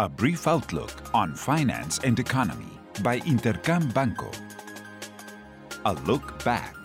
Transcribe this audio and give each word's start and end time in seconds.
A 0.00 0.08
brief 0.08 0.46
outlook 0.46 0.92
on 1.12 1.34
finance 1.34 1.98
and 2.04 2.20
economy 2.20 2.70
by 3.02 3.18
Intercam 3.26 3.92
Banco. 3.92 4.30
A 5.86 5.94
look 6.06 6.44
back. 6.44 6.76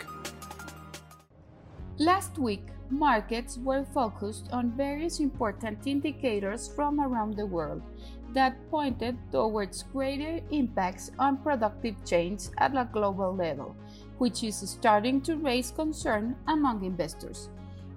Last 1.98 2.36
week, 2.38 2.66
markets 2.90 3.56
were 3.58 3.84
focused 3.94 4.48
on 4.50 4.76
various 4.76 5.20
important 5.20 5.86
indicators 5.86 6.66
from 6.66 6.98
around 6.98 7.36
the 7.36 7.46
world 7.46 7.82
that 8.32 8.58
pointed 8.68 9.16
towards 9.30 9.84
greater 9.92 10.40
impacts 10.50 11.12
on 11.16 11.36
productive 11.36 11.94
chains 12.04 12.50
at 12.58 12.76
a 12.76 12.88
global 12.92 13.32
level, 13.32 13.76
which 14.18 14.42
is 14.42 14.56
starting 14.68 15.20
to 15.20 15.36
raise 15.36 15.70
concern 15.70 16.34
among 16.48 16.82
investors. 16.82 17.48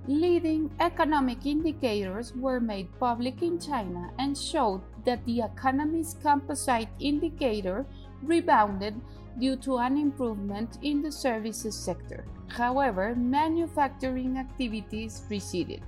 Leading 0.08 0.72
economic 0.80 1.46
indicators 1.46 2.34
were 2.34 2.62
made 2.62 2.88
public 2.98 3.42
in 3.42 3.60
China 3.60 4.10
and 4.18 4.38
showed 4.38 4.82
that 5.04 5.24
the 5.26 5.42
economy's 5.42 6.16
composite 6.24 6.88
indicator 6.98 7.86
rebounded 8.24 8.96
due 9.38 9.58
to 9.58 9.78
an 9.80 9.98
improvement 9.98 10.78
in 10.82 11.02
the 11.02 11.12
services 11.12 11.76
sector. 11.76 12.26
However, 12.48 13.16
manufacturing 13.16 14.38
activities 14.38 15.24
receded. 15.30 15.82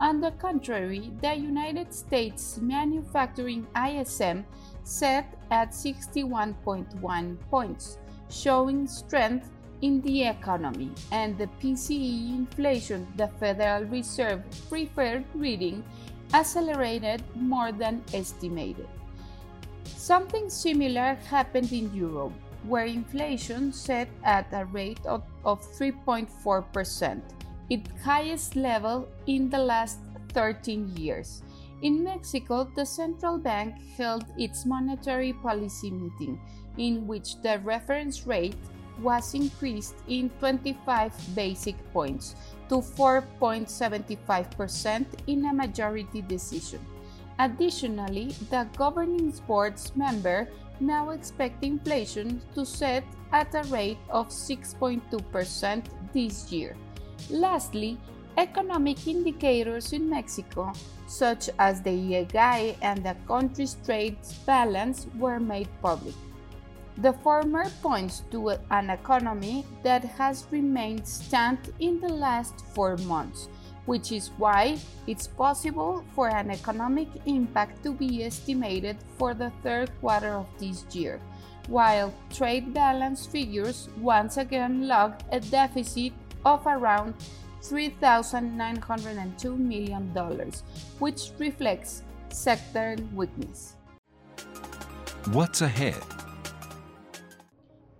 On 0.00 0.20
the 0.20 0.30
contrary, 0.30 1.10
the 1.20 1.34
United 1.34 1.92
States 1.92 2.58
manufacturing 2.58 3.66
ISM 3.74 4.46
set 4.84 5.34
at 5.50 5.70
61.1 5.70 7.36
points, 7.50 7.98
showing 8.30 8.86
strength 8.86 9.50
in 9.82 10.00
the 10.02 10.24
economy, 10.24 10.90
and 11.12 11.36
the 11.38 11.48
PCE 11.60 12.34
inflation, 12.34 13.06
the 13.16 13.28
Federal 13.40 13.84
Reserve 13.84 14.42
preferred 14.68 15.24
reading, 15.34 15.84
accelerated 16.32 17.22
more 17.34 17.72
than 17.72 18.02
estimated. 18.12 18.88
Something 19.84 20.48
similar 20.50 21.14
happened 21.28 21.72
in 21.72 21.94
Europe, 21.94 22.32
where 22.64 22.86
inflation 22.86 23.72
set 23.72 24.08
at 24.24 24.46
a 24.52 24.64
rate 24.66 25.04
of, 25.06 25.22
of 25.44 25.60
3.4%, 25.78 27.20
its 27.70 27.90
highest 28.02 28.56
level 28.56 29.08
in 29.26 29.50
the 29.50 29.58
last 29.58 29.98
13 30.32 30.96
years. 30.96 31.42
In 31.82 32.02
Mexico, 32.02 32.70
the 32.74 32.86
central 32.86 33.38
bank 33.38 33.74
held 33.96 34.24
its 34.38 34.64
monetary 34.64 35.32
policy 35.32 35.90
meeting, 35.90 36.40
in 36.78 37.06
which 37.06 37.40
the 37.42 37.58
reference 37.64 38.26
rate 38.26 38.56
was 39.00 39.34
increased 39.34 39.96
in 40.08 40.30
25 40.38 41.12
basic 41.34 41.76
points 41.92 42.36
to 42.68 42.76
4.75% 42.76 45.06
in 45.26 45.46
a 45.46 45.52
majority 45.52 46.22
decision. 46.22 46.80
Additionally, 47.38 48.34
the 48.50 48.66
governing 48.76 49.30
board's 49.46 49.94
member 49.94 50.48
now 50.80 51.10
expect 51.10 51.62
inflation 51.62 52.40
to 52.54 52.64
set 52.64 53.04
at 53.32 53.54
a 53.54 53.62
rate 53.68 53.98
of 54.10 54.28
6.2% 54.28 55.84
this 56.12 56.52
year. 56.52 56.76
Lastly, 57.30 57.98
economic 58.36 59.06
indicators 59.06 59.92
in 59.92 60.08
Mexico, 60.08 60.72
such 61.06 61.48
as 61.58 61.82
the 61.82 61.90
IGAE 61.90 62.76
and 62.82 63.04
the 63.04 63.16
country's 63.26 63.76
trade 63.84 64.18
balance, 64.44 65.06
were 65.18 65.40
made 65.40 65.68
public. 65.80 66.14
The 66.98 67.12
former 67.12 67.68
points 67.82 68.22
to 68.30 68.56
an 68.70 68.88
economy 68.88 69.66
that 69.82 70.02
has 70.16 70.46
remained 70.50 71.06
stunned 71.06 71.70
in 71.78 72.00
the 72.00 72.08
last 72.08 72.64
four 72.72 72.96
months, 73.04 73.50
which 73.84 74.12
is 74.12 74.30
why 74.38 74.78
it's 75.06 75.26
possible 75.26 76.02
for 76.14 76.28
an 76.28 76.50
economic 76.50 77.08
impact 77.26 77.82
to 77.82 77.92
be 77.92 78.24
estimated 78.24 78.96
for 79.18 79.34
the 79.34 79.52
third 79.62 79.90
quarter 80.00 80.32
of 80.32 80.46
this 80.58 80.86
year, 80.92 81.20
while 81.68 82.14
trade 82.32 82.72
balance 82.72 83.26
figures 83.26 83.90
once 84.00 84.38
again 84.38 84.88
logged 84.88 85.22
a 85.32 85.40
deficit 85.40 86.14
of 86.46 86.66
around 86.66 87.12
$3,902 87.60 89.58
million, 89.58 90.10
which 90.98 91.30
reflects 91.38 92.02
sector 92.30 92.96
weakness. 93.12 93.74
What's 95.32 95.60
ahead? 95.60 96.02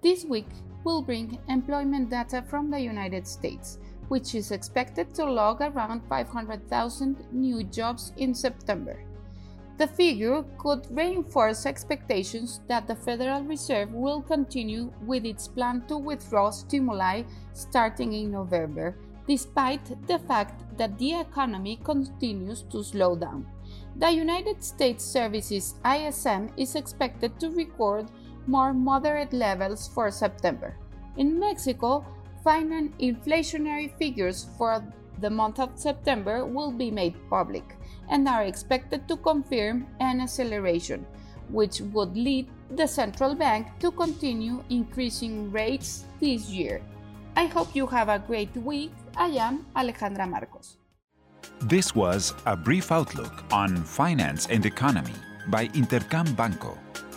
This 0.06 0.24
week 0.24 0.46
will 0.84 1.02
bring 1.02 1.36
employment 1.48 2.10
data 2.10 2.40
from 2.48 2.70
the 2.70 2.78
United 2.78 3.26
States, 3.26 3.78
which 4.06 4.36
is 4.36 4.52
expected 4.52 5.12
to 5.16 5.24
log 5.24 5.60
around 5.60 6.02
500,000 6.08 7.26
new 7.32 7.64
jobs 7.64 8.12
in 8.16 8.32
September. 8.32 9.02
The 9.78 9.88
figure 9.88 10.44
could 10.58 10.86
reinforce 10.92 11.66
expectations 11.66 12.60
that 12.68 12.86
the 12.86 12.94
Federal 12.94 13.42
Reserve 13.42 13.90
will 13.90 14.22
continue 14.22 14.92
with 15.04 15.24
its 15.24 15.48
plan 15.48 15.82
to 15.88 15.98
withdraw 15.98 16.50
stimuli 16.50 17.24
starting 17.52 18.12
in 18.12 18.30
November, 18.30 18.94
despite 19.26 20.06
the 20.06 20.20
fact 20.20 20.62
that 20.78 20.96
the 20.98 21.14
economy 21.14 21.80
continues 21.82 22.62
to 22.70 22.84
slow 22.84 23.16
down. 23.16 23.44
The 23.96 24.12
United 24.12 24.62
States 24.62 25.04
Services 25.04 25.74
ISM 25.84 26.52
is 26.56 26.76
expected 26.76 27.40
to 27.40 27.50
record 27.50 28.06
more 28.46 28.72
moderate 28.72 29.32
levels 29.32 29.88
for 29.88 30.10
September. 30.10 30.76
In 31.16 31.38
Mexico, 31.38 32.04
final 32.44 32.88
inflationary 33.00 33.96
figures 33.98 34.46
for 34.56 34.84
the 35.20 35.30
month 35.30 35.58
of 35.58 35.70
September 35.74 36.44
will 36.44 36.70
be 36.70 36.90
made 36.90 37.14
public 37.30 37.64
and 38.08 38.28
are 38.28 38.44
expected 38.44 39.08
to 39.08 39.16
confirm 39.16 39.86
an 40.00 40.20
acceleration, 40.20 41.06
which 41.50 41.80
would 41.92 42.16
lead 42.16 42.48
the 42.76 42.86
central 42.86 43.34
bank 43.34 43.66
to 43.80 43.90
continue 43.90 44.62
increasing 44.70 45.50
rates 45.50 46.04
this 46.20 46.48
year. 46.48 46.82
I 47.36 47.46
hope 47.46 47.74
you 47.74 47.86
have 47.86 48.08
a 48.08 48.18
great 48.18 48.54
week. 48.56 48.92
I 49.16 49.28
am 49.28 49.66
Alejandra 49.74 50.28
Marcos. 50.28 50.76
This 51.62 51.94
was 51.94 52.34
a 52.44 52.56
brief 52.56 52.92
outlook 52.92 53.44
on 53.52 53.76
finance 53.76 54.46
and 54.46 54.66
economy 54.66 55.14
by 55.48 55.68
Intercam 55.68 56.36
Banco. 56.36 56.76